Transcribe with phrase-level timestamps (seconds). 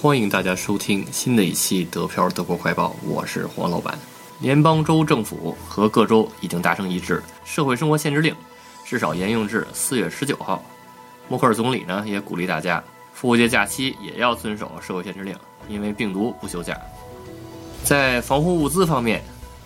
[0.00, 3.98] 欢迎大家收听新的一期《德漂德国快报》，我是黄老板。
[4.38, 8.32] 联邦州政府和各州已经达成一致，社会生活限制令
[8.84, 10.62] 至少沿用至四月十九号。
[11.26, 12.80] 默克尔总理呢也鼓励大家，
[13.12, 15.36] 复活节假期也要遵守社会限制令，
[15.68, 16.78] 因为病毒不休假。
[17.82, 19.20] 在防护物资方面，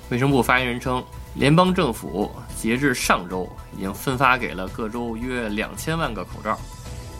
[0.08, 6.58] 卫生部发言人称，联邦政府截至上周已经分发给了各州约两千万个口罩，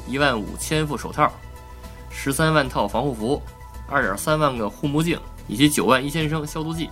[0.08, 1.30] 一万五千副手套。
[2.12, 3.42] 十三万套防护服，
[3.88, 6.88] 二点三万个护目镜，以及九万一千升消毒剂。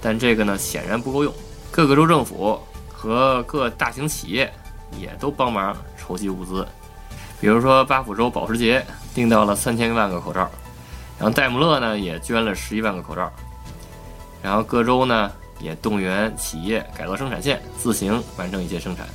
[0.00, 1.34] 但这个呢，显然不够用。
[1.70, 2.58] 各个州政府
[2.90, 4.50] 和各大型企业
[4.98, 6.66] 也都帮忙筹集物资。
[7.40, 8.84] 比如说，巴甫州保时捷
[9.14, 10.50] 订到了三千万个口罩，
[11.18, 13.30] 然后戴姆勒呢也捐了十一万个口罩。
[14.42, 19.06] 然后各州呢也动员企业改造生产线，自行完成一些生产。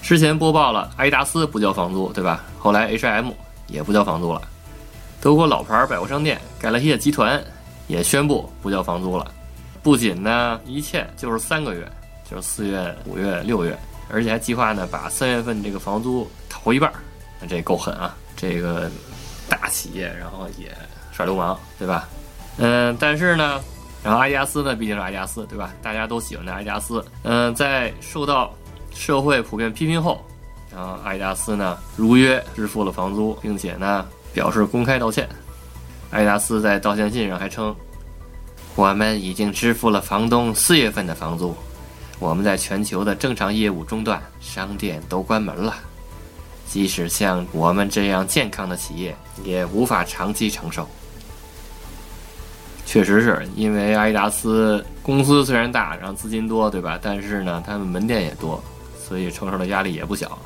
[0.00, 2.44] 之前播报了阿迪达斯不交房租，对吧？
[2.58, 3.30] 后来 H&M。
[3.68, 4.42] 也不交房租了。
[5.20, 7.42] 德国老牌百货商店盖勒谢集团
[7.86, 9.30] 也宣布不交房租了。
[9.82, 11.90] 不仅呢一欠就是三个月，
[12.28, 13.78] 就是四月、五月、六月，
[14.10, 16.92] 而且还计划呢把三月份这个房租掏一半。
[17.40, 18.16] 那这够狠啊！
[18.36, 18.90] 这个
[19.48, 20.76] 大企业，然后也
[21.12, 22.08] 耍流氓，对吧？
[22.56, 23.60] 嗯，但是呢，
[24.02, 25.72] 然后阿迪达斯呢毕竟是阿迪达斯，对吧？
[25.80, 27.04] 大家都喜欢的阿迪达斯。
[27.22, 28.52] 嗯，在受到
[28.92, 30.20] 社会普遍批评后。
[30.72, 35.28] 然后阿迪达斯呢如约支付了房租，并且呢表示公开道歉。
[36.10, 37.74] 阿迪达斯在道歉信上还称
[38.76, 41.54] ：“我们已经支付了房东四月份的房租，
[42.18, 45.74] 我们在全球的正常业务中断，商店都关门了。
[46.66, 50.86] 即使像我们这样健康的企业，也无法长期承受。”
[52.86, 56.98] 确实是因为阿迪达斯公司虽然大，然后资金多，对吧？
[57.02, 58.62] 但是呢，他们门店也多，
[58.98, 60.38] 所以承受的压力也不小。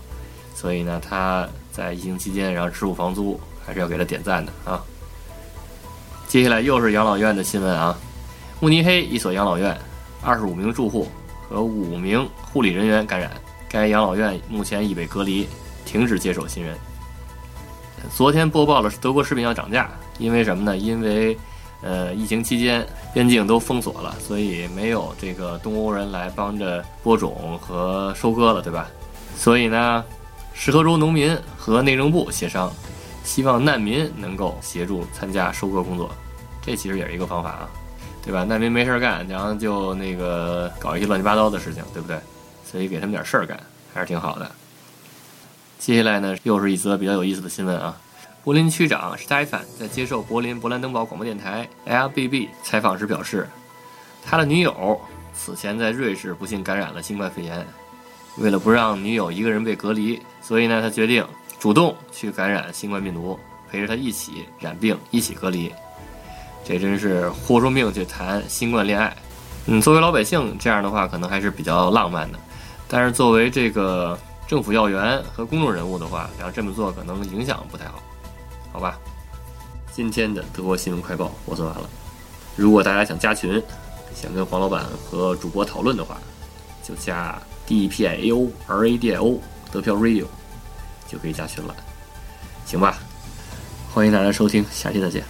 [0.55, 4.81] 所以呢，他在疫情期间，然后支付房租，还是要给他点赞的啊。
[6.29, 7.99] 接下来又是养老院的新闻啊。
[8.61, 9.77] 慕尼黑一所养老院，
[10.23, 11.09] 二十五名住户
[11.49, 13.31] 和五名护理人员感染，
[13.69, 15.49] 该养老院目前已被隔离，
[15.85, 16.77] 停止接受新人。
[18.15, 20.77] 昨天播报了德国食品要涨价，因为什么呢？
[20.77, 21.37] 因为
[21.83, 28.89] 呃，疫情期间边境都封锁了，所以没有这个东欧人来帮着播种和收割了，对吧？
[29.37, 30.05] 所以呢。
[30.55, 32.73] 石河州农民和内政部协商，
[33.25, 36.11] 希望难民能够协助参加收割工作，
[36.61, 37.69] 这其实也是一个方法啊，
[38.25, 38.45] 对吧？
[38.45, 42.19] 难民没事干，然后就那个搞一些乱七八糟的事情，对不对？
[42.65, 43.59] 所以给他们点事儿干
[43.93, 44.51] 还是挺好的。
[45.79, 47.97] 接下来呢，又是一则比较有意思的新闻啊。
[48.45, 53.49] 柏林区长 Stefan 在接受柏林勃兰登堡广播电台 LBB 采访时表示，
[54.25, 55.01] 他的女友
[55.35, 57.67] 此前在瑞士不幸感染了新冠肺炎。
[58.39, 61.23] 为了不让女友一个人被隔离，所以呢，他决定
[61.59, 63.39] 主动去感染新冠病毒，
[63.71, 65.71] 陪着她一起染病，一起隔离。
[66.65, 69.15] 这真是豁出命去谈新冠恋爱。
[69.67, 72.39] 嗯，作为老百姓，这样的话可能还是比较浪漫的。
[72.89, 78.03] 但是作为这个政府要员和公众人物的话，然后这么做可能影响不太好，
[78.73, 78.99] 好吧？
[79.93, 81.89] 今天的德国新闻快报我做完了。
[82.57, 83.63] 如果大家想加群，
[84.15, 86.17] 想跟黄老板和主播讨论的话，
[86.83, 87.39] 就加。
[87.67, 89.41] D P I A O R A D I O
[89.71, 90.27] 得票 Radio
[91.09, 91.75] 就可以加群了，
[92.67, 92.99] 行吧？
[93.93, 95.25] 欢迎大家收听，下期再见。